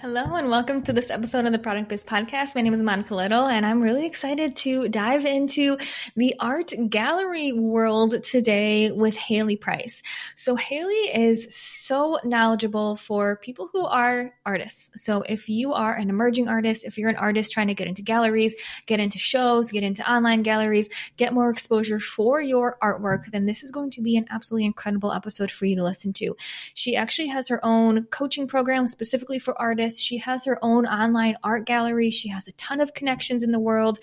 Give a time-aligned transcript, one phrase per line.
[0.00, 2.54] Hello and welcome to this episode of the Product Biz Podcast.
[2.54, 5.76] My name is Monica Little and I'm really excited to dive into
[6.16, 10.02] the art gallery world today with Hayley Price.
[10.36, 14.90] So Hayley is so knowledgeable for people who are artists.
[14.94, 18.00] So if you are an emerging artist, if you're an artist trying to get into
[18.00, 18.54] galleries,
[18.86, 20.88] get into shows, get into online galleries,
[21.18, 25.12] get more exposure for your artwork, then this is going to be an absolutely incredible
[25.12, 26.34] episode for you to listen to.
[26.72, 30.06] She actually has her own coaching program specifically for artists artist.
[30.06, 32.10] She has her own online art gallery.
[32.10, 33.98] She has a ton of connections in the world.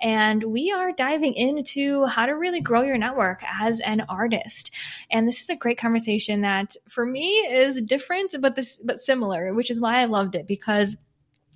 [0.00, 4.72] And we are diving into how to really grow your network as an artist.
[5.10, 9.54] And this is a great conversation that for me is different, but this, but similar,
[9.54, 10.96] which is why I loved it because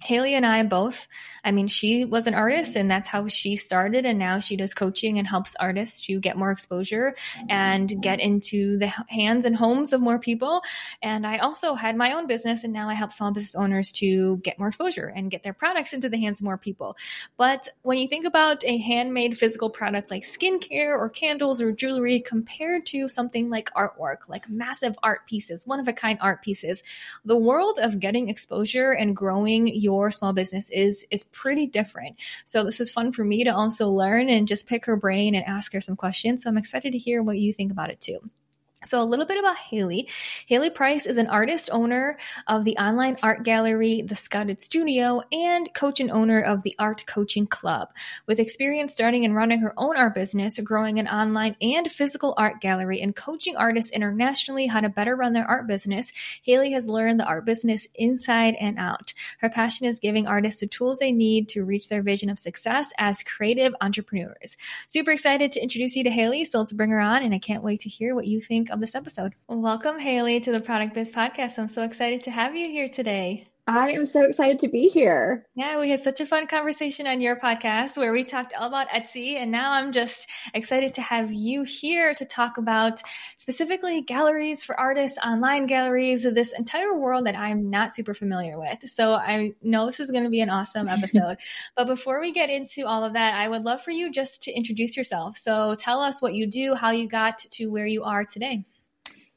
[0.04, 1.06] Hayley and I both,
[1.44, 4.04] I mean, she was an artist and that's how she started.
[4.04, 7.14] And now she does coaching and helps artists to get more exposure
[7.48, 10.62] and get into the hands and homes of more people.
[11.02, 14.38] And I also had my own business and now I help small business owners to
[14.38, 16.96] get more exposure and get their products into the hands of more people.
[17.36, 22.20] But when you think about a handmade physical product like skincare or candles or jewelry
[22.20, 26.82] compared to something like artwork, like massive art pieces, one of a kind art pieces,
[27.24, 32.16] the world of getting exposure and growing your your small business is is pretty different.
[32.44, 35.44] So this is fun for me to also learn and just pick her brain and
[35.44, 36.42] ask her some questions.
[36.42, 38.18] So I'm excited to hear what you think about it too.
[38.84, 40.08] So, a little bit about Hayley.
[40.46, 45.72] Hayley Price is an artist owner of the online art gallery, The Scouted Studio, and
[45.72, 47.90] coach and owner of the Art Coaching Club.
[48.26, 52.60] With experience starting and running her own art business, growing an online and physical art
[52.60, 56.10] gallery, and coaching artists internationally how to better run their art business,
[56.42, 59.14] Hayley has learned the art business inside and out.
[59.38, 62.92] Her passion is giving artists the tools they need to reach their vision of success
[62.98, 64.56] as creative entrepreneurs.
[64.88, 67.62] Super excited to introduce you to Hayley, so let's bring her on, and I can't
[67.62, 69.34] wait to hear what you think of this episode.
[69.48, 71.58] Welcome, Hayley, to the Product Biz Podcast.
[71.58, 73.51] I'm so excited to have you here today.
[73.68, 75.46] I am so excited to be here.
[75.54, 78.88] Yeah, we had such a fun conversation on your podcast where we talked all about
[78.88, 79.36] Etsy.
[79.36, 83.00] And now I'm just excited to have you here to talk about
[83.36, 88.90] specifically galleries for artists, online galleries, this entire world that I'm not super familiar with.
[88.90, 91.36] So I know this is going to be an awesome episode.
[91.76, 94.52] but before we get into all of that, I would love for you just to
[94.52, 95.36] introduce yourself.
[95.36, 98.64] So tell us what you do, how you got to where you are today.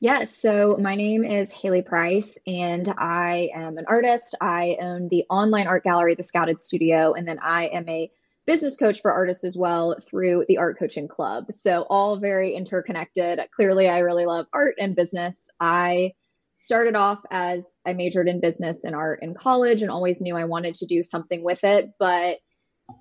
[0.01, 4.35] Yes, so my name is Hayley Price, and I am an artist.
[4.41, 8.11] I own the online art gallery, The Scouted Studio, and then I am a
[8.45, 11.45] business coach for artists as well through the Art Coaching Club.
[11.51, 13.39] So, all very interconnected.
[13.55, 15.49] Clearly, I really love art and business.
[15.61, 16.11] I
[16.57, 20.45] started off as I majored in business and art in college and always knew I
[20.45, 21.91] wanted to do something with it.
[21.99, 22.39] But,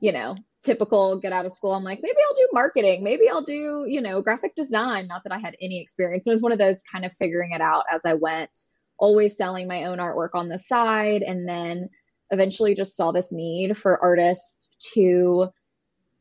[0.00, 3.04] you know, typical get out of school i'm like maybe i'll do marketing.
[3.04, 5.06] Maybe i'll do you know graphic design.
[5.06, 6.26] Not that i had any experience.
[6.26, 8.50] It was one of those kind of figuring it out as i went
[8.98, 11.88] always selling my own artwork on the side and then
[12.30, 15.48] eventually just saw this need for artists to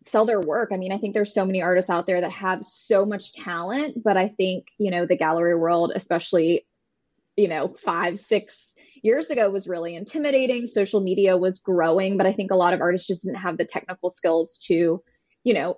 [0.02, 0.70] sell their work.
[0.74, 4.04] I mean i think there's so many artists out there that have so much talent
[4.04, 6.66] but i think you know the gallery world especially
[7.36, 10.66] you know five six years ago was really intimidating.
[10.66, 13.66] Social media was growing, but I think a lot of artists just didn't have the
[13.66, 15.04] technical skills to,
[15.44, 15.78] you know,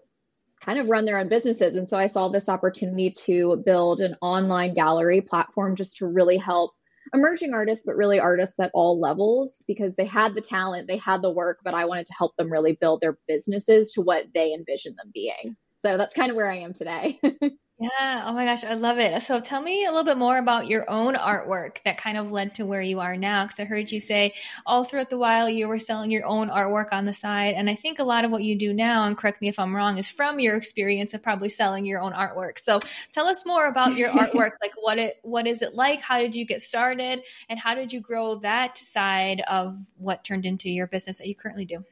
[0.62, 1.76] kind of run their own businesses.
[1.76, 6.38] And so I saw this opportunity to build an online gallery platform just to really
[6.38, 6.72] help
[7.14, 11.22] emerging artists, but really artists at all levels because they had the talent, they had
[11.22, 14.54] the work, but I wanted to help them really build their businesses to what they
[14.54, 15.56] envision them being.
[15.78, 17.20] So that's kind of where I am today.
[17.78, 18.24] Yeah.
[18.26, 19.22] Oh my gosh, I love it.
[19.24, 22.56] So tell me a little bit more about your own artwork that kind of led
[22.56, 23.44] to where you are now.
[23.44, 24.34] Because I heard you say
[24.66, 27.56] all throughout the while you were selling your own artwork on the side.
[27.56, 29.76] And I think a lot of what you do now, and correct me if I'm
[29.76, 32.60] wrong, is from your experience of probably selling your own artwork.
[32.60, 32.80] So
[33.12, 34.52] tell us more about your artwork.
[34.62, 36.02] like what it what is it like?
[36.02, 37.24] How did you get started?
[37.50, 41.36] And how did you grow that side of what turned into your business that you
[41.36, 41.84] currently do?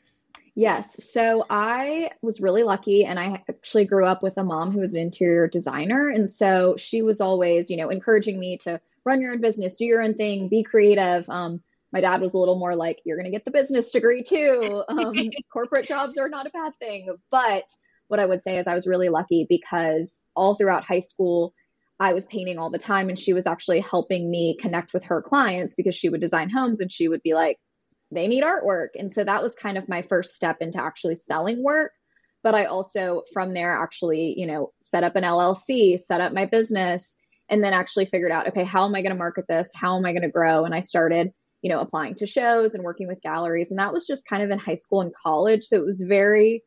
[0.55, 1.11] Yes.
[1.11, 4.93] So I was really lucky and I actually grew up with a mom who was
[4.93, 6.09] an interior designer.
[6.09, 9.85] And so she was always, you know, encouraging me to run your own business, do
[9.85, 11.27] your own thing, be creative.
[11.27, 14.23] Um, my dad was a little more like, you're going to get the business degree
[14.23, 14.83] too.
[14.89, 15.15] Um,
[15.51, 17.07] corporate jobs are not a bad thing.
[17.31, 17.65] But
[18.07, 21.55] what I would say is I was really lucky because all throughout high school,
[21.99, 25.21] I was painting all the time and she was actually helping me connect with her
[25.21, 27.59] clients because she would design homes and she would be like,
[28.13, 28.89] they need artwork.
[28.97, 31.91] And so that was kind of my first step into actually selling work.
[32.43, 36.45] But I also, from there, actually, you know, set up an LLC, set up my
[36.45, 37.17] business,
[37.49, 39.73] and then actually figured out, okay, how am I going to market this?
[39.75, 40.65] How am I going to grow?
[40.65, 41.31] And I started,
[41.61, 43.71] you know, applying to shows and working with galleries.
[43.71, 45.63] And that was just kind of in high school and college.
[45.63, 46.63] So it was very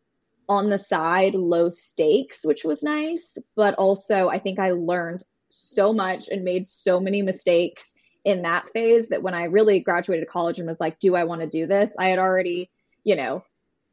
[0.49, 3.37] on the side, low stakes, which was nice.
[3.55, 7.96] But also, I think I learned so much and made so many mistakes
[8.26, 11.43] in that phase that when I really graduated college and was like, do I want
[11.43, 11.96] to do this?
[11.96, 12.69] I had already,
[13.05, 13.44] you know,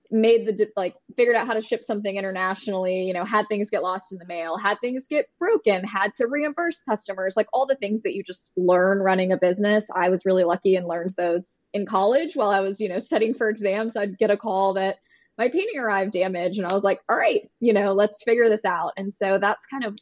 [0.09, 3.81] made the like figured out how to ship something internationally you know had things get
[3.81, 7.75] lost in the mail had things get broken had to reimburse customers like all the
[7.77, 9.87] things that you just learn running a business.
[9.95, 13.33] I was really lucky and learned those in college while i was you know studying
[13.33, 13.97] for exams.
[13.97, 14.97] I'd get a call that
[15.37, 18.65] my painting arrived damaged and i was like all right you know let's figure this
[18.65, 18.93] out.
[18.97, 19.97] And so that's kind of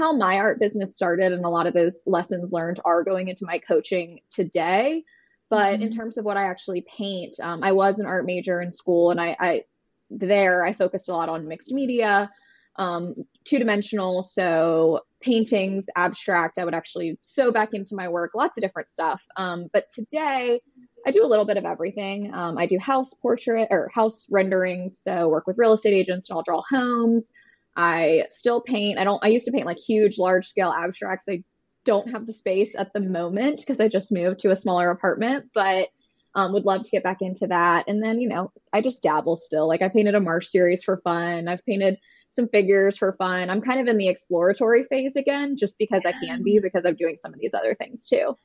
[0.00, 3.44] how my art business started and a lot of those lessons learned are going into
[3.44, 5.04] my coaching today
[5.50, 5.82] but mm-hmm.
[5.82, 9.10] in terms of what I actually paint, um, I was an art major in school,
[9.10, 9.64] and I, I
[10.08, 12.30] there I focused a lot on mixed media,
[12.76, 13.14] um,
[13.44, 14.22] two dimensional.
[14.22, 16.56] So paintings, abstract.
[16.58, 19.22] I would actually sew back into my work, lots of different stuff.
[19.36, 20.60] Um, but today,
[21.04, 22.32] I do a little bit of everything.
[22.32, 24.98] Um, I do house portrait or house renderings.
[24.98, 27.32] So work with real estate agents and I'll draw homes.
[27.76, 28.98] I still paint.
[28.98, 29.22] I don't.
[29.24, 31.26] I used to paint like huge, large scale abstracts.
[31.28, 31.44] I
[31.84, 35.50] don't have the space at the moment because I just moved to a smaller apartment,
[35.54, 35.88] but
[36.34, 37.88] um, would love to get back into that.
[37.88, 39.66] And then, you know, I just dabble still.
[39.66, 41.48] Like I painted a March series for fun.
[41.48, 43.50] I've painted some figures for fun.
[43.50, 46.94] I'm kind of in the exploratory phase again, just because I can be, because I'm
[46.94, 48.36] doing some of these other things too.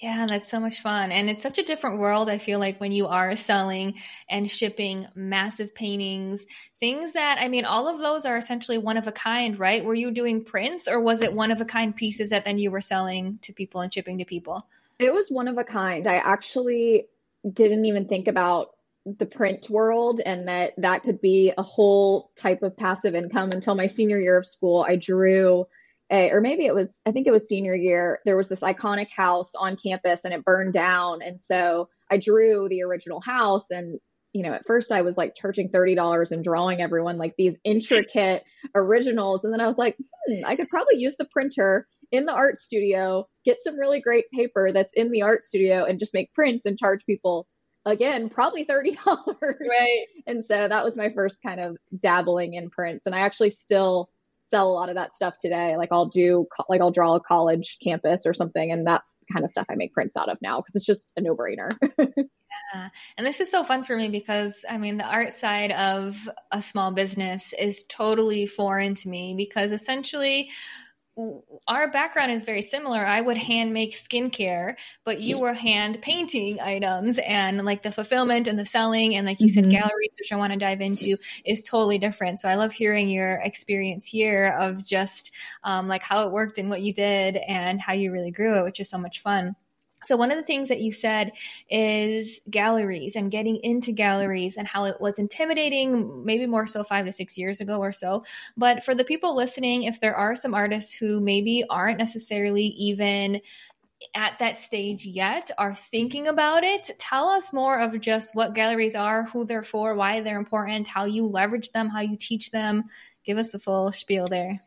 [0.00, 1.10] Yeah, that's so much fun.
[1.10, 3.94] And it's such a different world, I feel like, when you are selling
[4.30, 6.46] and shipping massive paintings,
[6.78, 9.84] things that, I mean, all of those are essentially one of a kind, right?
[9.84, 12.70] Were you doing prints or was it one of a kind pieces that then you
[12.70, 14.68] were selling to people and shipping to people?
[15.00, 16.06] It was one of a kind.
[16.06, 17.06] I actually
[17.52, 18.70] didn't even think about
[19.04, 23.74] the print world and that that could be a whole type of passive income until
[23.74, 24.84] my senior year of school.
[24.88, 25.66] I drew
[26.10, 29.10] a, or maybe it was, I think it was senior year, there was this iconic
[29.10, 31.22] house on campus and it burned down.
[31.22, 34.00] And so I drew the original house and
[34.32, 38.42] you know, at first I was like charging $30 and drawing everyone like these intricate
[38.74, 39.42] originals.
[39.42, 42.58] And then I was like, hmm, I could probably use the printer in the art
[42.58, 46.66] studio, get some really great paper that's in the art studio and just make prints
[46.66, 47.46] and charge people
[47.84, 48.96] again, probably $30.
[49.42, 50.06] Right.
[50.26, 53.06] And so that was my first kind of dabbling in prints.
[53.06, 54.10] And I actually still
[54.48, 55.76] sell a lot of that stuff today.
[55.76, 59.44] Like I'll do, like I'll draw a college campus or something, and that's the kind
[59.44, 61.70] of stuff I make prints out of now because it's just a no brainer.
[61.98, 62.88] yeah.
[63.16, 66.62] And this is so fun for me because I mean, the art side of a
[66.62, 70.50] small business is totally foreign to me because essentially,
[71.66, 73.04] our background is very similar.
[73.04, 78.46] I would hand make skincare, but you were hand painting items and like the fulfillment
[78.46, 79.54] and the selling and like you mm-hmm.
[79.54, 82.40] said galleries which I want to dive into is totally different.
[82.40, 85.32] So I love hearing your experience here of just
[85.64, 88.64] um, like how it worked and what you did and how you really grew it,
[88.64, 89.56] which is so much fun.
[90.04, 91.32] So, one of the things that you said
[91.70, 97.06] is galleries and getting into galleries and how it was intimidating, maybe more so five
[97.06, 98.24] to six years ago or so.
[98.56, 103.40] But for the people listening, if there are some artists who maybe aren't necessarily even
[104.14, 108.94] at that stage yet, are thinking about it, tell us more of just what galleries
[108.94, 112.84] are, who they're for, why they're important, how you leverage them, how you teach them.
[113.24, 114.62] Give us the full spiel there.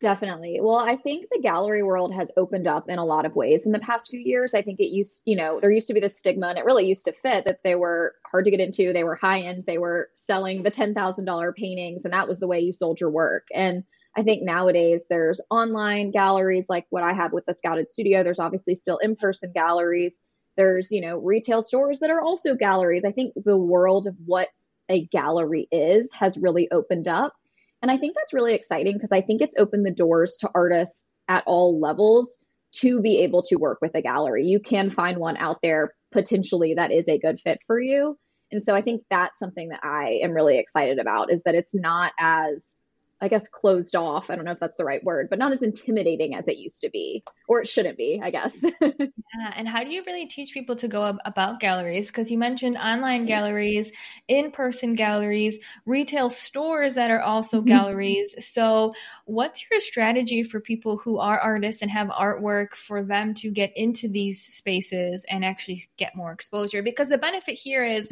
[0.00, 0.60] Definitely.
[0.60, 3.72] Well, I think the gallery world has opened up in a lot of ways in
[3.72, 4.54] the past few years.
[4.54, 6.86] I think it used, you know, there used to be this stigma and it really
[6.86, 9.78] used to fit that they were hard to get into, they were high end, they
[9.78, 13.48] were selling the $10,000 paintings, and that was the way you sold your work.
[13.52, 13.82] And
[14.16, 18.22] I think nowadays there's online galleries like what I have with the Scouted Studio.
[18.22, 20.22] There's obviously still in person galleries.
[20.56, 23.04] There's, you know, retail stores that are also galleries.
[23.04, 24.48] I think the world of what
[24.88, 27.34] a gallery is has really opened up.
[27.82, 31.12] And I think that's really exciting because I think it's opened the doors to artists
[31.28, 32.42] at all levels
[32.80, 34.44] to be able to work with a gallery.
[34.44, 38.16] You can find one out there potentially that is a good fit for you.
[38.50, 41.78] And so I think that's something that I am really excited about is that it's
[41.78, 42.78] not as
[43.20, 44.30] I guess closed off.
[44.30, 46.82] I don't know if that's the right word, but not as intimidating as it used
[46.82, 48.64] to be, or it shouldn't be, I guess.
[48.80, 49.52] yeah.
[49.56, 52.08] And how do you really teach people to go ab- about galleries?
[52.08, 53.90] Because you mentioned online galleries,
[54.28, 57.68] in person galleries, retail stores that are also mm-hmm.
[57.68, 58.34] galleries.
[58.38, 58.94] So,
[59.24, 63.72] what's your strategy for people who are artists and have artwork for them to get
[63.76, 66.82] into these spaces and actually get more exposure?
[66.82, 68.08] Because the benefit here is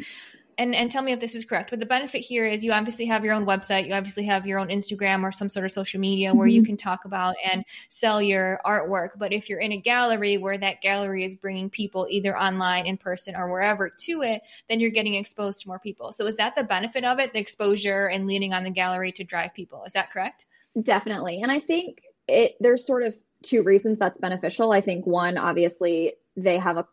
[0.57, 3.05] and and tell me if this is correct but the benefit here is you obviously
[3.05, 5.99] have your own website you obviously have your own instagram or some sort of social
[5.99, 6.55] media where mm-hmm.
[6.55, 10.57] you can talk about and sell your artwork but if you're in a gallery where
[10.57, 14.89] that gallery is bringing people either online in person or wherever to it then you're
[14.89, 16.11] getting exposed to more people.
[16.11, 19.23] So is that the benefit of it the exposure and leaning on the gallery to
[19.23, 19.83] drive people?
[19.85, 20.45] Is that correct?
[20.81, 21.41] Definitely.
[21.41, 24.71] And i think it there's sort of two reasons that's beneficial.
[24.71, 26.87] I think one obviously they have a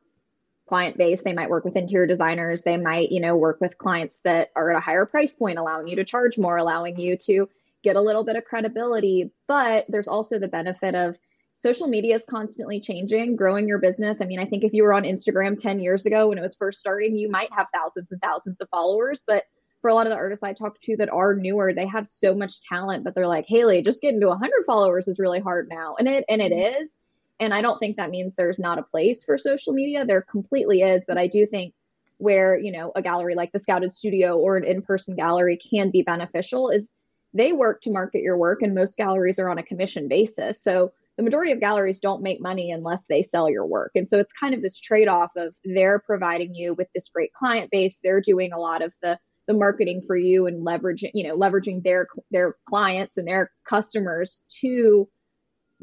[0.67, 4.21] client base they might work with interior designers they might you know work with clients
[4.21, 7.49] that are at a higher price point allowing you to charge more allowing you to
[7.83, 11.19] get a little bit of credibility but there's also the benefit of
[11.57, 14.21] social media is constantly changing, growing your business.
[14.21, 16.57] I mean, I think if you were on Instagram 10 years ago when it was
[16.57, 19.23] first starting, you might have thousands and thousands of followers.
[19.27, 19.45] But
[19.81, 22.35] for a lot of the artists I talk to that are newer, they have so
[22.35, 25.95] much talent, but they're like, Hayley, just getting to 100 followers is really hard now.
[25.99, 26.83] And it, and it mm-hmm.
[26.83, 26.99] is.
[27.41, 30.05] And I don't think that means there's not a place for social media.
[30.05, 31.05] There completely is.
[31.07, 31.75] But I do think
[32.19, 35.91] where, you know, a gallery like the Scouted Studio or an in person gallery can
[35.91, 36.95] be beneficial is
[37.33, 40.63] they work to market your work, and most galleries are on a commission basis.
[40.63, 43.93] So the majority of galleries don't make money unless they sell your work.
[43.95, 47.33] And so it's kind of this trade off of they're providing you with this great
[47.33, 48.01] client base.
[48.03, 51.83] They're doing a lot of the the marketing for you and leveraging, you know, leveraging
[51.83, 55.09] their their clients and their customers to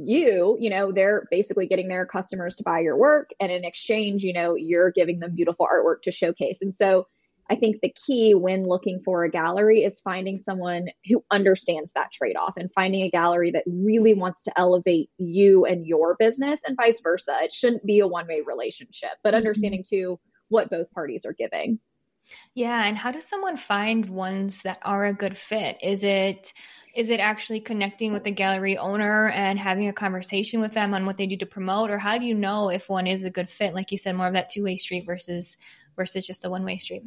[0.08, 4.24] you, you know, they're basically getting their customers to buy your work and in exchange,
[4.24, 6.62] you know, you're giving them beautiful artwork to showcase.
[6.62, 7.08] And so
[7.50, 12.12] I think the key when looking for a gallery is finding someone who understands that
[12.12, 16.62] trade off and finding a gallery that really wants to elevate you and your business
[16.66, 17.36] and vice versa.
[17.42, 19.38] It shouldn't be a one way relationship, but mm-hmm.
[19.38, 20.18] understanding too
[20.48, 21.80] what both parties are giving.
[22.54, 25.78] Yeah, and how does someone find ones that are a good fit?
[25.82, 26.54] Is it
[26.94, 31.06] is it actually connecting with the gallery owner and having a conversation with them on
[31.06, 33.50] what they do to promote or how do you know if one is a good
[33.50, 35.56] fit like you said more of that two-way street versus
[35.96, 37.04] versus just a one-way street?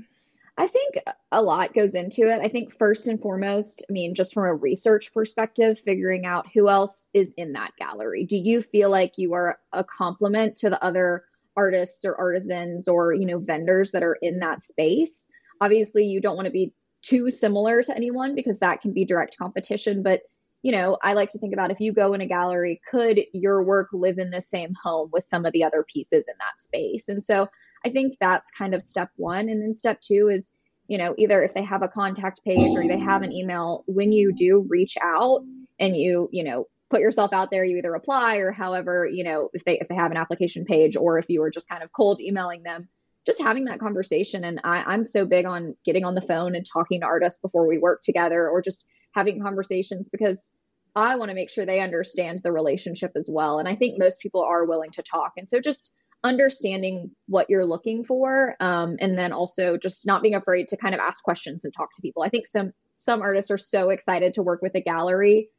[0.57, 0.95] I think
[1.33, 2.40] a lot goes into it.
[2.40, 6.69] I think first and foremost, I mean, just from a research perspective, figuring out who
[6.69, 8.25] else is in that gallery.
[8.25, 11.25] Do you feel like you are a complement to the other
[11.56, 15.28] artists or artisans or, you know, vendors that are in that space?
[15.61, 19.37] Obviously, you don't want to be too similar to anyone because that can be direct
[19.38, 20.23] competition, but
[20.64, 23.62] you know, I like to think about if you go in a gallery, could your
[23.62, 27.11] work live in the same home with some of the other pieces in that space?
[27.11, 27.49] And so
[27.84, 29.50] I think that's kind of step one.
[29.50, 30.56] And then step two is,
[30.88, 34.11] you know, either if they have a contact page or they have an email, when
[34.11, 35.42] you do reach out
[35.78, 39.50] and you, you know, put yourself out there, you either reply or however, you know,
[39.53, 41.93] if they if they have an application page or if you were just kind of
[41.93, 42.88] cold emailing them,
[43.26, 44.45] just having that conversation.
[44.45, 47.67] And I, I'm so big on getting on the phone and talking to artists before
[47.67, 50.53] we work together or just having conversations because
[50.97, 53.59] I want to make sure they understand the relationship as well.
[53.59, 55.33] And I think most people are willing to talk.
[55.37, 55.93] And so just
[56.25, 60.95] understanding what you're looking for um, and then also just not being afraid to kind
[60.95, 64.33] of ask questions and talk to people i think some some artists are so excited
[64.33, 65.50] to work with a gallery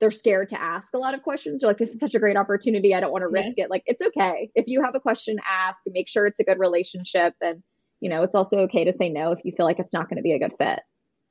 [0.00, 2.36] they're scared to ask a lot of questions they're like this is such a great
[2.36, 3.64] opportunity i don't want to risk yeah.
[3.64, 6.58] it like it's okay if you have a question ask make sure it's a good
[6.58, 7.62] relationship and
[8.00, 10.16] you know it's also okay to say no if you feel like it's not going
[10.16, 10.80] to be a good fit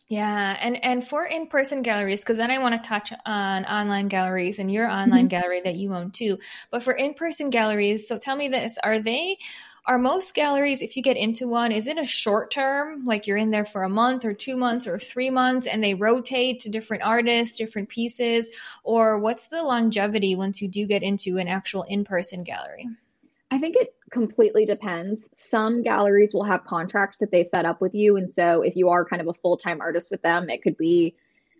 [0.09, 4.57] yeah, and and for in-person galleries, because then I want to touch on online galleries
[4.57, 5.27] and your online mm-hmm.
[5.27, 6.37] gallery that you own too.
[6.71, 9.37] But for in-person galleries, so tell me this: Are they?
[9.87, 13.37] Are most galleries, if you get into one, is it a short term, like you're
[13.37, 16.69] in there for a month or two months or three months and they rotate to
[16.69, 18.49] different artists, different pieces?
[18.83, 22.89] Or what's the longevity once you do get into an actual in person gallery?
[23.49, 25.29] I think it completely depends.
[25.33, 28.17] Some galleries will have contracts that they set up with you.
[28.17, 30.75] And so if you are kind of a full time artist with them, it could
[30.75, 31.15] be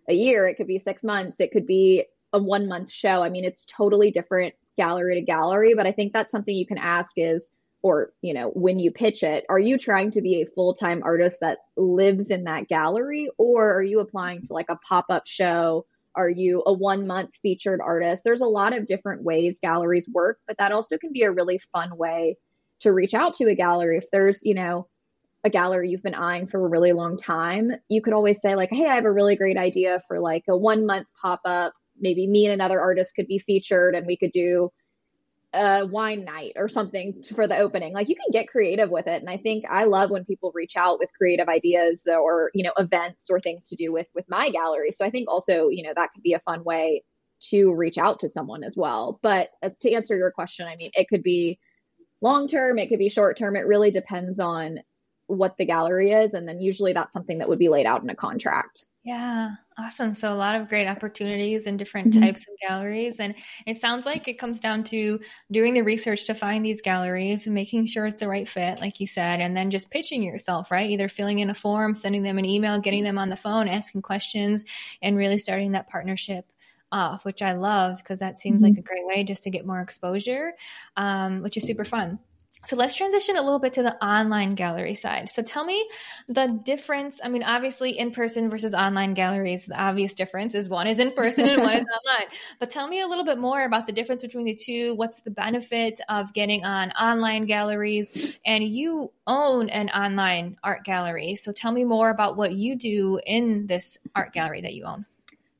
[0.06, 2.04] a year, it could be six months, it could be
[2.34, 3.22] a one month show.
[3.22, 5.72] I mean, it's totally different gallery to gallery.
[5.74, 9.22] But I think that's something you can ask is, or, you know, when you pitch
[9.22, 13.30] it, are you trying to be a full time artist that lives in that gallery?
[13.38, 15.86] Or are you applying to like a pop up show?
[16.14, 18.24] Are you a one month featured artist?
[18.24, 21.60] There's a lot of different ways galleries work, but that also can be a really
[21.72, 22.36] fun way
[22.80, 23.98] to reach out to a gallery.
[23.98, 24.88] If there's, you know,
[25.44, 28.70] a gallery you've been eyeing for a really long time, you could always say, like,
[28.70, 31.74] hey, I have a really great idea for like a one month pop up.
[32.00, 34.72] Maybe me and another artist could be featured and we could do
[35.54, 37.94] a wine night or something for the opening.
[37.94, 39.20] Like you can get creative with it.
[39.20, 42.72] And I think I love when people reach out with creative ideas or, you know,
[42.76, 44.90] events or things to do with with my gallery.
[44.90, 47.02] So I think also, you know, that could be a fun way
[47.50, 49.18] to reach out to someone as well.
[49.22, 51.58] But as to answer your question, I mean, it could be
[52.20, 53.56] long term, it could be short term.
[53.56, 54.80] It really depends on
[55.28, 56.34] what the gallery is.
[56.34, 58.86] And then usually that's something that would be laid out in a contract.
[59.04, 60.14] Yeah, awesome.
[60.14, 62.22] So a lot of great opportunities and different mm-hmm.
[62.22, 63.20] types of galleries.
[63.20, 63.34] And
[63.66, 65.20] it sounds like it comes down to
[65.50, 69.00] doing the research to find these galleries and making sure it's the right fit, like
[69.00, 70.90] you said, and then just pitching yourself, right?
[70.90, 74.02] Either filling in a form, sending them an email, getting them on the phone, asking
[74.02, 74.64] questions,
[75.00, 76.44] and really starting that partnership
[76.90, 78.74] off, which I love because that seems mm-hmm.
[78.74, 80.54] like a great way just to get more exposure,
[80.96, 82.18] um, which is super fun.
[82.64, 85.30] So let's transition a little bit to the online gallery side.
[85.30, 85.88] So tell me
[86.28, 87.20] the difference.
[87.22, 91.12] I mean, obviously, in person versus online galleries, the obvious difference is one is in
[91.12, 92.26] person and one is online.
[92.58, 94.94] But tell me a little bit more about the difference between the two.
[94.96, 98.38] What's the benefit of getting on online galleries?
[98.44, 101.36] And you own an online art gallery.
[101.36, 105.06] So tell me more about what you do in this art gallery that you own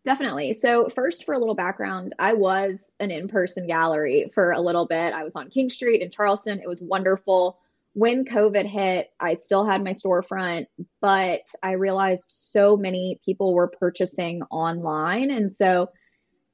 [0.08, 0.54] Definitely.
[0.54, 4.86] So, first, for a little background, I was an in person gallery for a little
[4.86, 5.12] bit.
[5.12, 6.62] I was on King Street in Charleston.
[6.62, 7.58] It was wonderful.
[7.92, 10.68] When COVID hit, I still had my storefront,
[11.02, 15.30] but I realized so many people were purchasing online.
[15.30, 15.90] And so,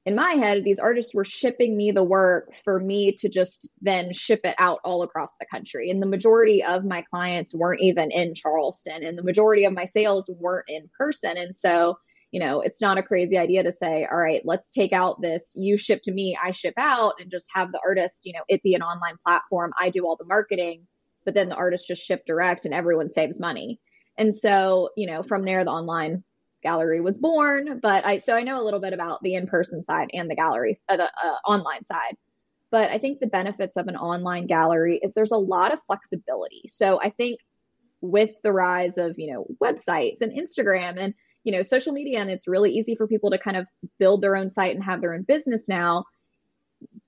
[0.05, 4.13] in my head, these artists were shipping me the work for me to just then
[4.13, 5.91] ship it out all across the country.
[5.91, 9.85] And the majority of my clients weren't even in Charleston, and the majority of my
[9.85, 11.37] sales weren't in person.
[11.37, 11.99] And so,
[12.35, 15.55] you know, it's not a crazy idea to say, all right, let's take out this
[15.55, 18.61] you ship to me, I ship out, and just have the artist, you know, it
[18.61, 19.71] be an online platform.
[19.81, 20.89] I do all the marketing,
[21.25, 23.79] but then the artist just ship direct and everyone saves money.
[24.19, 26.25] And so, you know, from there, the online
[26.61, 27.79] gallery was born.
[27.81, 30.83] But I so I know a little bit about the in-person side and the galleries,
[30.89, 32.17] uh, the uh, online side.
[32.73, 36.65] But I think the benefits of an online gallery is there's a lot of flexibility.
[36.67, 37.39] So I think
[38.01, 42.31] with the rise of you know websites and Instagram and you know social media, and
[42.31, 43.67] it's really easy for people to kind of
[43.99, 46.05] build their own site and have their own business now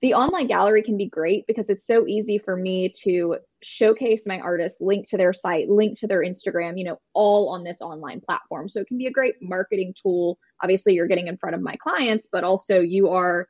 [0.01, 4.39] the online gallery can be great because it's so easy for me to showcase my
[4.39, 8.21] artists, link to their site, link to their Instagram, you know, all on this online
[8.21, 8.67] platform.
[8.67, 10.37] So it can be a great marketing tool.
[10.61, 13.47] Obviously, you're getting in front of my clients, but also you are,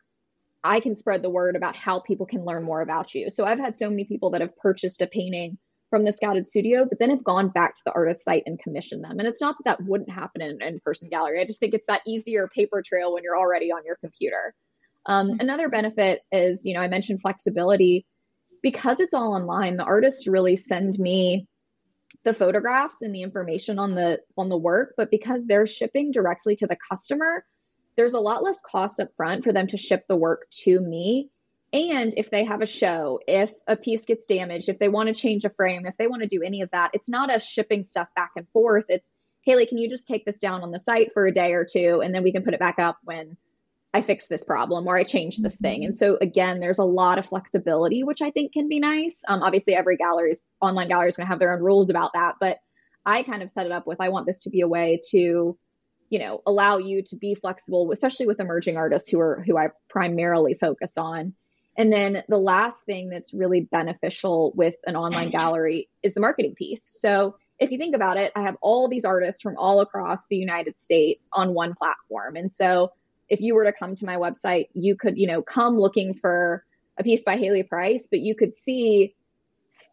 [0.63, 3.29] I can spread the word about how people can learn more about you.
[3.29, 5.58] So I've had so many people that have purchased a painting
[5.89, 9.03] from the scouted studio, but then have gone back to the artist site and commissioned
[9.03, 9.20] them.
[9.20, 11.39] And it's not that that wouldn't happen in an in person gallery.
[11.41, 14.53] I just think it's that easier paper trail when you're already on your computer.
[15.06, 15.39] Um, mm-hmm.
[15.39, 18.06] another benefit is, you know, I mentioned flexibility.
[18.63, 21.48] Because it's all online, the artists really send me
[22.24, 26.56] the photographs and the information on the on the work, but because they're shipping directly
[26.58, 27.46] to the customer,
[27.96, 31.29] there's a lot less cost up front for them to ship the work to me.
[31.74, 35.14] And if they have a show, if a piece gets damaged, if they want to
[35.14, 37.84] change a frame, if they want to do any of that, it's not us shipping
[37.84, 38.86] stuff back and forth.
[38.88, 41.66] It's, Hayley, can you just take this down on the site for a day or
[41.70, 43.36] two and then we can put it back up when
[43.94, 45.84] I fix this problem or I change this thing.
[45.84, 49.24] And so again, there's a lot of flexibility, which I think can be nice.
[49.28, 52.36] Um, obviously, every gallery's online gallery is going to have their own rules about that,
[52.40, 52.60] but
[53.06, 55.58] I kind of set it up with I want this to be a way to,
[56.10, 59.70] you know, allow you to be flexible, especially with emerging artists who are who I
[59.89, 61.34] primarily focus on.
[61.78, 66.56] And then the last thing that's really beneficial with an online gallery is the marketing
[66.56, 66.84] piece.
[67.00, 70.38] So if you think about it, I have all these artists from all across the
[70.38, 72.36] United States on one platform.
[72.36, 72.92] And so
[73.30, 76.63] if you were to come to my website, you could, you know, come looking for
[76.98, 79.16] a piece by Hayley Price, but you could see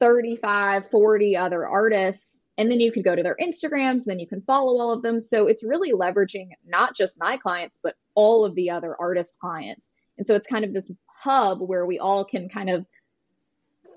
[0.01, 2.45] 35, 40 other artists.
[2.57, 5.03] And then you could go to their Instagrams, and then you can follow all of
[5.03, 5.21] them.
[5.21, 9.95] So it's really leveraging not just my clients, but all of the other artists' clients.
[10.19, 10.93] And so it's kind of this
[11.25, 12.87] hub where we all can kind of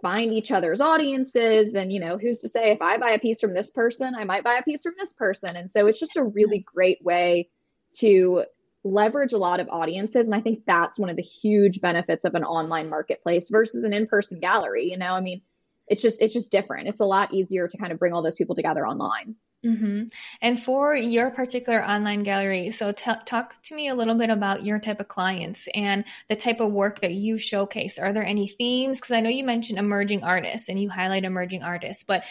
[0.01, 1.75] find each other's audiences.
[1.75, 4.23] And, you know, who's to say if I buy a piece from this person, I
[4.23, 5.55] might buy a piece from this person.
[5.55, 7.49] And so it's just a really great way
[7.97, 8.45] to
[8.83, 10.27] leverage a lot of audiences.
[10.27, 13.93] And I think that's one of the huge benefits of an online marketplace versus an
[13.93, 14.89] in-person gallery.
[14.89, 15.41] You know, I mean,
[15.87, 16.87] it's just it's just different.
[16.87, 19.35] It's a lot easier to kind of bring all those people together online.
[19.65, 20.04] Mm-hmm.
[20.41, 24.63] And for your particular online gallery, so t- talk to me a little bit about
[24.63, 27.98] your type of clients and the type of work that you showcase.
[27.98, 29.00] Are there any themes?
[29.02, 32.24] Because I know you mentioned emerging artists and you highlight emerging artists, but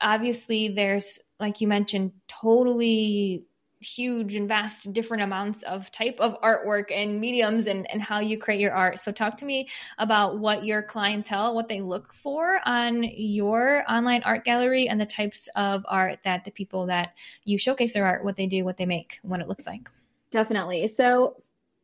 [0.00, 3.44] obviously there's, like you mentioned, totally
[3.80, 8.38] huge and vast different amounts of type of artwork and mediums and, and how you
[8.38, 8.98] create your art.
[8.98, 14.22] So talk to me about what your clientele, what they look for on your online
[14.24, 18.24] art gallery and the types of art that the people that you showcase their art,
[18.24, 19.90] what they do, what they make, what it looks like.
[20.30, 20.88] Definitely.
[20.88, 21.42] So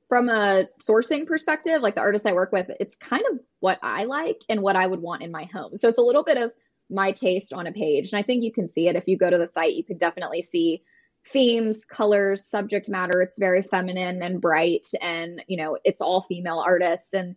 [0.08, 4.04] from a sourcing perspective, like the artists I work with, it's kind of what I
[4.04, 5.76] like and what I would want in my home.
[5.76, 6.52] So it's a little bit of
[6.90, 8.12] my taste on a page.
[8.12, 9.96] And I think you can see it if you go to the site, you can
[9.96, 10.82] definitely see
[11.28, 13.22] themes, colors, subject matter.
[13.22, 17.14] It's very feminine and bright, and you know, it's all female artists.
[17.14, 17.36] And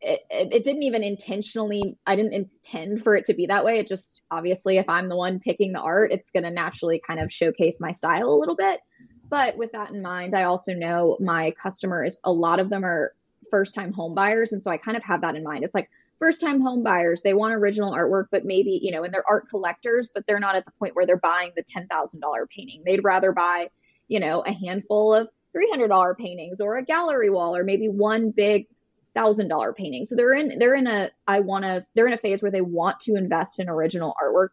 [0.00, 3.78] it, it, it, didn't even intentionally, I didn't intend for it to be that way.
[3.78, 7.20] It just obviously, if I'm the one picking the art, it's going to naturally kind
[7.20, 8.80] of showcase my style a little bit.
[9.28, 13.14] But with that in mind, I also know my customers, a lot of them are
[13.50, 14.52] first time home buyers.
[14.52, 15.64] And so I kind of have that in mind.
[15.64, 15.90] It's like,
[16.20, 19.48] first time home buyers they want original artwork but maybe you know and they're art
[19.48, 22.82] collectors but they're not at the point where they're buying the $10,000 painting.
[22.86, 23.70] They'd rather buy
[24.06, 28.68] you know a handful of $300 paintings or a gallery wall or maybe one big
[29.14, 30.04] thousand dollar painting.
[30.04, 32.60] So they're in they're in a i want to they're in a phase where they
[32.60, 34.50] want to invest in original artwork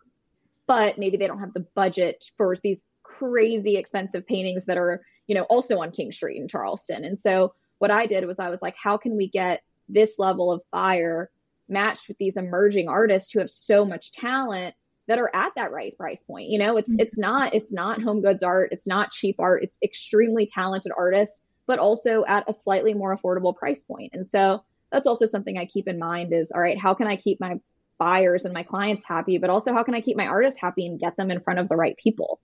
[0.66, 5.36] but maybe they don't have the budget for these crazy expensive paintings that are you
[5.36, 7.04] know also on king street in charleston.
[7.04, 10.52] And so what i did was i was like how can we get this level
[10.52, 11.30] of buyer
[11.70, 14.76] matched with these emerging artists who have so much talent
[15.08, 16.50] that are at that right price point.
[16.50, 17.00] You know, it's mm-hmm.
[17.00, 21.46] it's not it's not home goods art, it's not cheap art, it's extremely talented artists
[21.68, 24.12] but also at a slightly more affordable price point.
[24.14, 27.18] And so that's also something I keep in mind is all right, how can I
[27.18, 27.60] keep my
[28.00, 31.00] buyers and my clients happy, but also how can I keep my artists happy and
[31.00, 32.40] get them in front of the right people?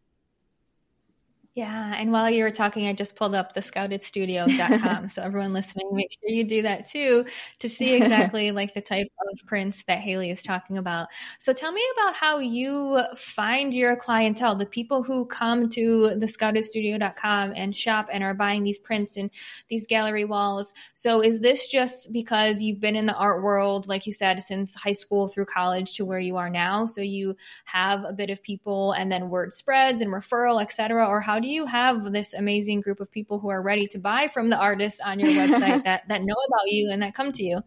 [1.56, 1.94] Yeah.
[1.96, 5.08] And while you were talking, I just pulled up the scoutedstudio.com.
[5.10, 7.28] so everyone listening, make sure you do that too
[7.60, 11.10] to see exactly like the type of prints that Hayley is talking about.
[11.38, 16.26] So tell me about how you find your clientele, the people who come to the
[16.26, 19.30] scoutedstudio.com and shop and are buying these prints and
[19.70, 20.74] these gallery walls.
[20.96, 24.74] So is this just because you've been in the art world, like you said, since
[24.74, 26.88] high school through college to where you are now?
[26.88, 31.06] So you have a bit of people and then word spreads and referral, etc.
[31.06, 34.28] Or how do you have this amazing group of people who are ready to buy
[34.28, 37.44] from the artists on your website that that know about you and that come to
[37.44, 37.62] you?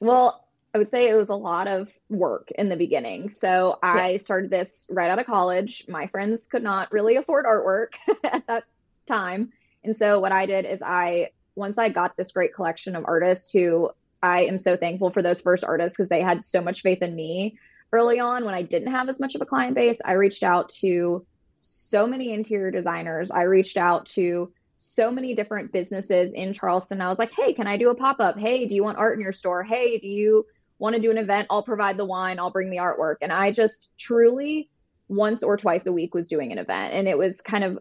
[0.00, 3.30] Well, I would say it was a lot of work in the beginning.
[3.30, 4.16] So I yeah.
[4.18, 5.84] started this right out of college.
[5.88, 8.64] My friends could not really afford artwork at that
[9.06, 9.52] time.
[9.84, 13.50] And so what I did is I once I got this great collection of artists
[13.52, 13.90] who
[14.22, 17.14] I am so thankful for those first artists because they had so much faith in
[17.14, 17.58] me
[17.92, 20.00] early on when I didn't have as much of a client base.
[20.04, 21.24] I reached out to
[21.58, 23.30] so many interior designers.
[23.30, 27.00] I reached out to so many different businesses in Charleston.
[27.00, 28.38] I was like, hey, can I do a pop up?
[28.38, 29.62] Hey, do you want art in your store?
[29.62, 30.46] Hey, do you
[30.78, 31.46] want to do an event?
[31.50, 33.16] I'll provide the wine, I'll bring the artwork.
[33.22, 34.68] And I just truly
[35.08, 36.94] once or twice a week was doing an event.
[36.94, 37.78] And it was kind of,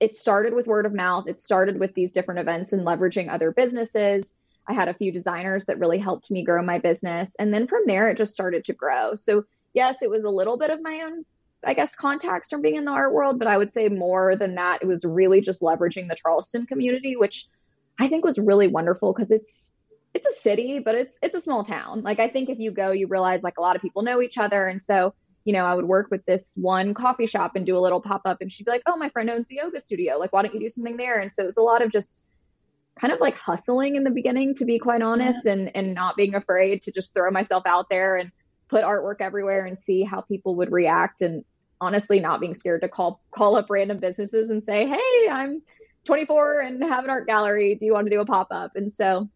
[0.00, 1.28] it started with word of mouth.
[1.28, 4.36] It started with these different events and leveraging other businesses.
[4.66, 7.34] I had a few designers that really helped me grow my business.
[7.38, 9.14] And then from there, it just started to grow.
[9.14, 11.24] So, yes, it was a little bit of my own
[11.66, 14.56] I guess, contacts from being in the art world, but I would say more than
[14.56, 17.46] that, it was really just leveraging the Charleston community, which
[17.98, 19.76] I think was really wonderful because it's
[20.14, 22.02] it's a city, but it's it's a small town.
[22.02, 24.38] Like I think if you go, you realize like a lot of people know each
[24.38, 27.76] other, and so you know I would work with this one coffee shop and do
[27.76, 30.18] a little pop up, and she'd be like, "Oh, my friend owns a yoga studio.
[30.18, 32.24] Like, why don't you do something there?" And so it was a lot of just
[33.00, 35.52] kind of like hustling in the beginning, to be quite honest, yeah.
[35.52, 38.30] and and not being afraid to just throw myself out there and
[38.68, 41.44] put artwork everywhere and see how people would react and
[41.84, 45.62] honestly not being scared to call call up random businesses and say, "Hey, I'm
[46.04, 47.74] 24 and have an art gallery.
[47.74, 49.28] Do you want to do a pop up?" And so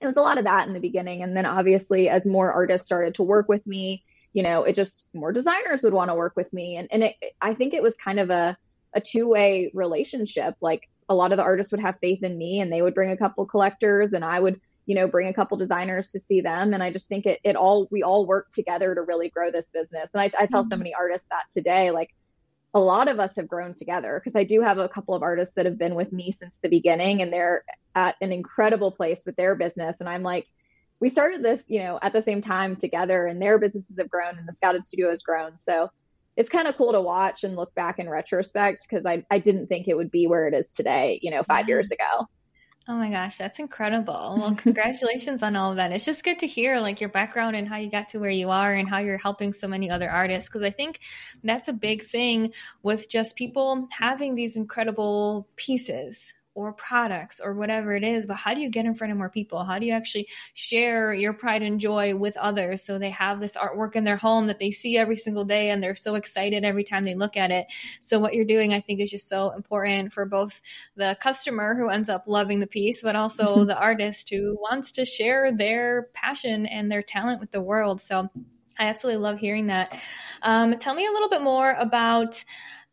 [0.00, 2.86] it was a lot of that in the beginning, and then obviously as more artists
[2.86, 6.34] started to work with me, you know, it just more designers would want to work
[6.36, 8.56] with me, and and it, I think it was kind of a
[8.94, 10.56] a two way relationship.
[10.60, 13.10] Like a lot of the artists would have faith in me, and they would bring
[13.10, 16.74] a couple collectors, and I would you know bring a couple designers to see them
[16.74, 19.70] and i just think it, it all we all work together to really grow this
[19.70, 20.68] business and i, I tell mm-hmm.
[20.68, 22.14] so many artists that today like
[22.74, 25.54] a lot of us have grown together because i do have a couple of artists
[25.54, 29.36] that have been with me since the beginning and they're at an incredible place with
[29.36, 30.46] their business and i'm like
[31.00, 34.38] we started this you know at the same time together and their businesses have grown
[34.38, 35.90] and the scouted studio has grown so
[36.36, 39.68] it's kind of cool to watch and look back in retrospect because I, I didn't
[39.68, 41.74] think it would be where it is today, you know, five yeah.
[41.74, 42.28] years ago.
[42.86, 44.36] Oh my gosh, that's incredible.
[44.38, 45.90] Well, congratulations on all of that.
[45.90, 48.50] It's just good to hear like your background and how you got to where you
[48.50, 51.00] are and how you're helping so many other artists because I think
[51.42, 57.94] that's a big thing with just people having these incredible pieces or products or whatever
[57.94, 59.64] it is, but how do you get in front of more people?
[59.64, 63.56] How do you actually share your pride and joy with others so they have this
[63.56, 66.84] artwork in their home that they see every single day and they're so excited every
[66.84, 67.66] time they look at it?
[68.00, 70.60] So, what you're doing, I think, is just so important for both
[70.96, 73.66] the customer who ends up loving the piece, but also mm-hmm.
[73.66, 78.00] the artist who wants to share their passion and their talent with the world.
[78.00, 78.30] So,
[78.78, 80.00] I absolutely love hearing that.
[80.42, 82.44] Um, tell me a little bit more about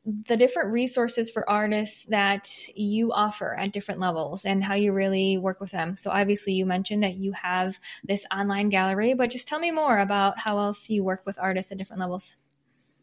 [0.06, 5.38] the different resources for artists that you offer at different levels and how you really
[5.38, 5.96] work with them.
[5.96, 10.00] So, obviously, you mentioned that you have this online gallery, but just tell me more
[10.00, 12.36] about how else you work with artists at different levels.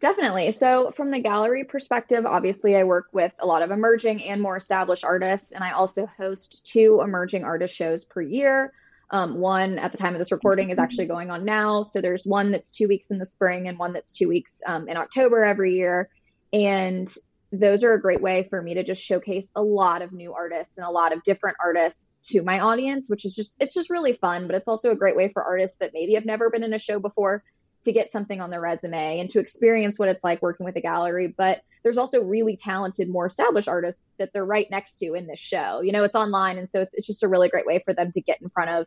[0.00, 0.52] Definitely.
[0.52, 4.56] So, from the gallery perspective, obviously, I work with a lot of emerging and more
[4.56, 8.72] established artists, and I also host two emerging artist shows per year.
[9.10, 11.84] Um, one at the time of this recording is actually going on now.
[11.84, 14.88] So, there's one that's two weeks in the spring and one that's two weeks um,
[14.88, 16.10] in October every year.
[16.52, 17.12] And
[17.50, 20.76] those are a great way for me to just showcase a lot of new artists
[20.76, 24.12] and a lot of different artists to my audience, which is just, it's just really
[24.12, 24.46] fun.
[24.46, 26.78] But it's also a great way for artists that maybe have never been in a
[26.78, 27.42] show before
[27.84, 30.80] to get something on their resume and to experience what it's like working with a
[30.80, 31.28] gallery.
[31.28, 35.38] But there's also really talented, more established artists that they're right next to in this
[35.38, 35.80] show.
[35.80, 36.58] You know, it's online.
[36.58, 38.70] And so it's, it's just a really great way for them to get in front
[38.70, 38.86] of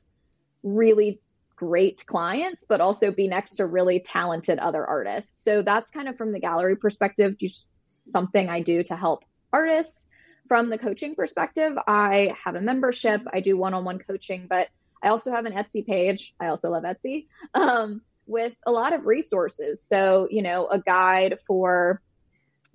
[0.61, 1.19] really
[1.55, 5.43] great clients, but also be next to really talented other artists.
[5.43, 10.07] So that's kind of from the gallery perspective, just something I do to help artists.
[10.47, 14.67] From the coaching perspective, I have a membership, I do one on one coaching, but
[15.01, 16.33] I also have an Etsy page.
[16.39, 19.81] I also love Etsy um, with a lot of resources.
[19.81, 22.01] So, you know, a guide for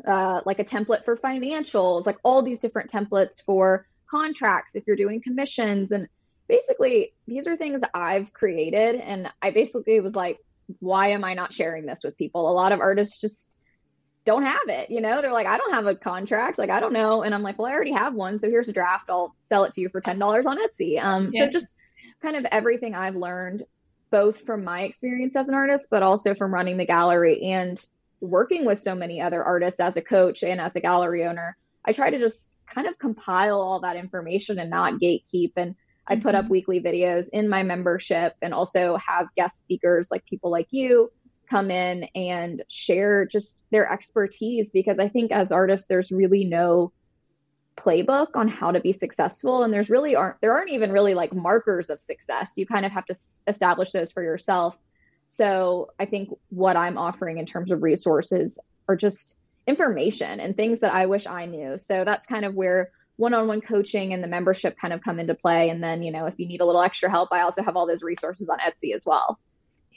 [0.06, 4.96] uh, like a template for financials, like all these different templates for contracts, if you're
[4.96, 5.92] doing commissions.
[5.92, 6.08] And
[6.48, 8.96] basically, these are things I've created.
[8.96, 10.38] And I basically was like,
[10.80, 12.50] why am I not sharing this with people?
[12.50, 13.60] A lot of artists just
[14.24, 14.90] don't have it.
[14.90, 16.58] You know, they're like, I don't have a contract.
[16.58, 17.22] Like, I don't know.
[17.22, 18.38] And I'm like, well, I already have one.
[18.38, 19.08] So here's a draft.
[19.08, 21.02] I'll sell it to you for $10 on Etsy.
[21.02, 21.44] Um, yeah.
[21.44, 21.76] So just
[22.20, 23.62] kind of everything I've learned,
[24.10, 27.80] both from my experience as an artist, but also from running the gallery and
[28.20, 31.56] working with so many other artists as a coach and as a gallery owner.
[31.84, 35.52] I try to just kind of compile all that information and not gatekeep.
[35.56, 35.76] And
[36.08, 36.52] I put up mm-hmm.
[36.52, 41.10] weekly videos in my membership and also have guest speakers like people like you
[41.48, 46.92] come in and share just their expertise because I think as artists there's really no
[47.76, 51.34] playbook on how to be successful and there's really aren't there aren't even really like
[51.34, 52.54] markers of success.
[52.56, 53.14] You kind of have to
[53.46, 54.78] establish those for yourself.
[55.24, 60.80] So I think what I'm offering in terms of resources are just information and things
[60.80, 61.78] that I wish I knew.
[61.78, 65.70] So that's kind of where one-on-one coaching and the membership kind of come into play
[65.70, 67.86] and then, you know, if you need a little extra help, I also have all
[67.86, 69.38] those resources on Etsy as well.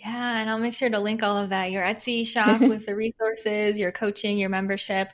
[0.01, 2.95] Yeah, and I'll make sure to link all of that your Etsy shop with the
[2.95, 5.09] resources, your coaching, your membership.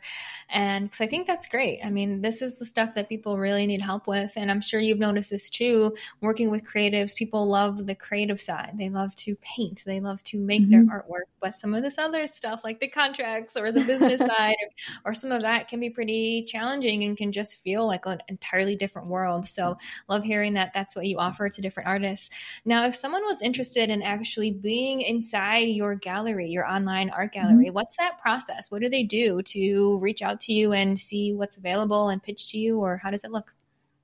[0.50, 1.80] And because I think that's great.
[1.84, 4.32] I mean, this is the stuff that people really need help with.
[4.36, 5.96] And I'm sure you've noticed this too.
[6.22, 8.74] Working with creatives, people love the creative side.
[8.76, 10.86] They love to paint, they love to make mm-hmm.
[10.88, 11.26] their artwork.
[11.42, 14.56] But some of this other stuff, like the contracts or the business side,
[15.04, 18.22] or, or some of that, can be pretty challenging and can just feel like an
[18.28, 19.48] entirely different world.
[19.48, 22.30] So, love hearing that that's what you offer to different artists.
[22.66, 27.48] Now, if someone was interested in actually being inside your gallery, your online art mm-hmm.
[27.48, 27.76] gallery, mm-hmm.
[27.76, 28.72] what's that process?
[28.72, 30.36] What do they do to reach out?
[30.40, 33.54] to you and see what's available and pitch to you, or how does it look?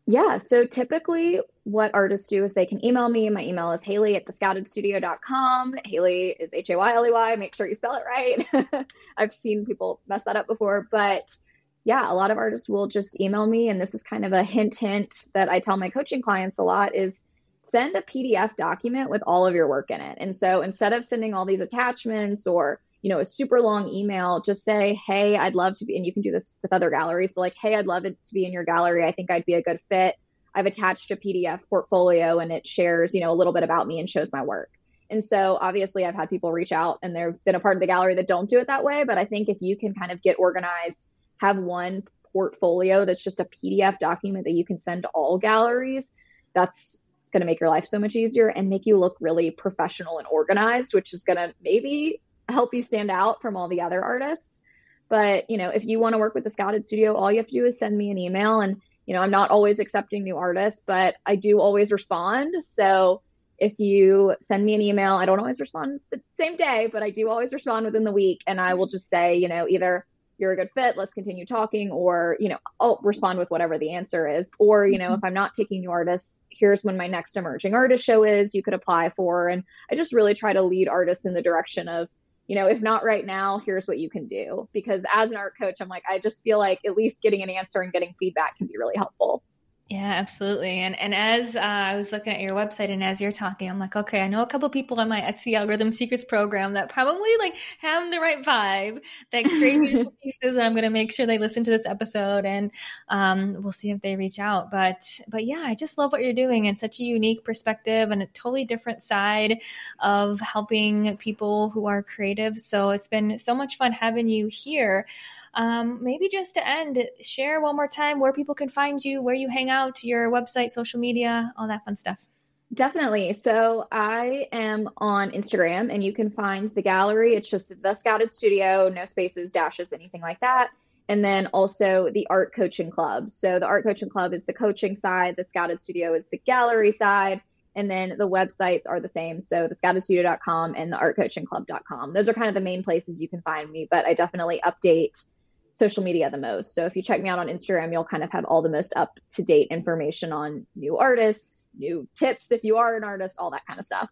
[0.07, 0.39] Yeah.
[0.39, 3.29] So typically, what artists do is they can email me.
[3.29, 5.75] My email is Hayley at thescoutedstudio.com.
[5.85, 7.35] Hayley is H A Y L E Y.
[7.35, 8.85] Make sure you spell it right.
[9.17, 10.87] I've seen people mess that up before.
[10.91, 11.37] But
[11.83, 13.69] yeah, a lot of artists will just email me.
[13.69, 16.63] And this is kind of a hint, hint that I tell my coaching clients a
[16.63, 17.25] lot is
[17.61, 20.17] send a PDF document with all of your work in it.
[20.19, 24.41] And so instead of sending all these attachments or you know, a super long email,
[24.41, 27.33] just say, Hey, I'd love to be, and you can do this with other galleries,
[27.33, 29.05] but like, Hey, I'd love it to be in your gallery.
[29.05, 30.15] I think I'd be a good fit.
[30.53, 33.99] I've attached a PDF portfolio and it shares, you know, a little bit about me
[33.99, 34.69] and shows my work.
[35.09, 37.87] And so obviously I've had people reach out and they've been a part of the
[37.87, 39.03] gallery that don't do it that way.
[39.05, 43.39] But I think if you can kind of get organized, have one portfolio that's just
[43.39, 46.15] a PDF document that you can send to all galleries,
[46.53, 50.19] that's going to make your life so much easier and make you look really professional
[50.19, 54.03] and organized, which is going to maybe help you stand out from all the other
[54.03, 54.65] artists.
[55.09, 57.47] But, you know, if you want to work with the Scouted Studio, all you have
[57.47, 58.61] to do is send me an email.
[58.61, 62.63] And, you know, I'm not always accepting new artists, but I do always respond.
[62.63, 63.21] So
[63.57, 67.09] if you send me an email, I don't always respond the same day, but I
[67.09, 68.41] do always respond within the week.
[68.47, 70.05] And I will just say, you know, either
[70.41, 73.93] you're a good fit, let's continue talking, or, you know, I'll respond with whatever the
[73.93, 74.51] answer is.
[74.59, 75.19] Or, you know, mm-hmm.
[75.19, 78.63] if I'm not taking new artists, here's when my next emerging artist show is, you
[78.63, 79.47] could apply for.
[79.47, 82.09] And I just really try to lead artists in the direction of,
[82.47, 84.67] you know, if not right now, here's what you can do.
[84.73, 87.49] Because as an art coach, I'm like, I just feel like at least getting an
[87.49, 89.43] answer and getting feedback can be really helpful.
[89.91, 90.79] Yeah, absolutely.
[90.79, 93.77] And and as uh, I was looking at your website and as you're talking, I'm
[93.77, 97.29] like, okay, I know a couple people in my Etsy algorithm secrets program that probably
[97.39, 99.01] like have the right vibe
[99.33, 102.45] that create beautiful pieces, and I'm going to make sure they listen to this episode,
[102.45, 102.71] and
[103.09, 104.71] um, we'll see if they reach out.
[104.71, 108.23] But but yeah, I just love what you're doing and such a unique perspective and
[108.23, 109.59] a totally different side
[109.99, 112.55] of helping people who are creative.
[112.57, 115.05] So it's been so much fun having you here.
[115.53, 119.35] Um, maybe just to end, share one more time where people can find you, where
[119.35, 122.25] you hang out, your website, social media, all that fun stuff.
[122.73, 123.33] Definitely.
[123.33, 127.35] So I am on Instagram and you can find the gallery.
[127.35, 130.69] It's just the Scouted Studio, no spaces, dashes, anything like that.
[131.09, 133.29] And then also the Art Coaching Club.
[133.29, 136.91] So the Art Coaching Club is the coaching side, the Scouted Studio is the gallery
[136.91, 137.41] side.
[137.75, 139.41] And then the websites are the same.
[139.41, 142.13] So the scoutedstudio.com and the artcoachingclub.com.
[142.13, 145.25] Those are kind of the main places you can find me, but I definitely update
[145.73, 146.75] social media the most.
[146.75, 148.95] So if you check me out on Instagram, you'll kind of have all the most
[148.95, 153.51] up to date information on new artists, new tips if you are an artist, all
[153.51, 154.09] that kind of stuff.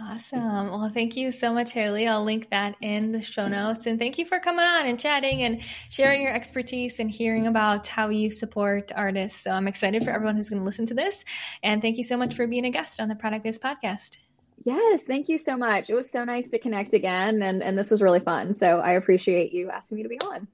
[0.00, 0.68] Awesome.
[0.68, 2.06] Well, thank you so much, Hayley.
[2.06, 3.86] I'll link that in the show notes.
[3.86, 7.88] And thank you for coming on and chatting and sharing your expertise and hearing about
[7.88, 9.42] how you support artists.
[9.42, 11.24] So I'm excited for everyone who's going to listen to this.
[11.64, 14.18] And thank you so much for being a guest on the Product Biz podcast.
[14.64, 15.88] Yes, thank you so much.
[15.88, 18.54] It was so nice to connect again and and this was really fun.
[18.54, 20.48] So I appreciate you asking me to be on.